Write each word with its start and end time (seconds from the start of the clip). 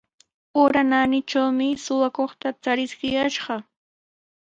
Ura 0.61 0.81
naanitrawmi 0.89 1.67
suqakuqta 1.83 2.47
chariskiyashqa. 2.63 3.55